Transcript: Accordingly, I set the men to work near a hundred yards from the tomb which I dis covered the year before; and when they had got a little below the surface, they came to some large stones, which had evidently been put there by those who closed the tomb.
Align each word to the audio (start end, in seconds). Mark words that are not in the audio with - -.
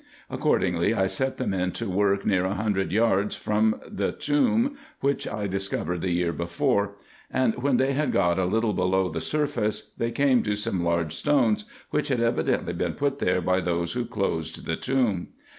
Accordingly, 0.31 0.95
I 0.95 1.05
set 1.05 1.37
the 1.37 1.45
men 1.45 1.71
to 1.73 1.87
work 1.87 2.25
near 2.25 2.43
a 2.43 2.55
hundred 2.55 2.91
yards 2.91 3.35
from 3.35 3.79
the 3.87 4.11
tomb 4.11 4.75
which 4.99 5.27
I 5.27 5.45
dis 5.45 5.67
covered 5.67 6.01
the 6.01 6.09
year 6.09 6.33
before; 6.33 6.95
and 7.29 7.53
when 7.61 7.77
they 7.77 7.93
had 7.93 8.11
got 8.11 8.39
a 8.39 8.45
little 8.45 8.73
below 8.73 9.09
the 9.09 9.21
surface, 9.21 9.91
they 9.99 10.09
came 10.09 10.41
to 10.41 10.55
some 10.55 10.83
large 10.83 11.13
stones, 11.13 11.65
which 11.91 12.07
had 12.07 12.19
evidently 12.19 12.73
been 12.73 12.93
put 12.93 13.19
there 13.19 13.41
by 13.41 13.59
those 13.59 13.93
who 13.93 14.03
closed 14.05 14.65
the 14.65 14.75
tomb. 14.75 15.27